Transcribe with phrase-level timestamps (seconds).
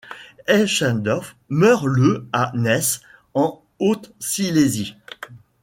[0.47, 3.01] Eichendorff meurt le à Neisse,
[3.35, 4.95] en Haute-Silésie.